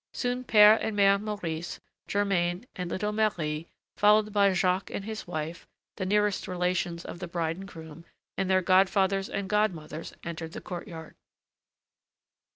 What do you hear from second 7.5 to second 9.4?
and groom, and their godfathers